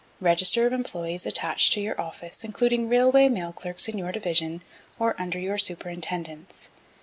[0.19, 4.63] Register of Employés attached to your office, including Railway Mail Clerks in your Division,
[4.97, 6.69] or under your superintendence.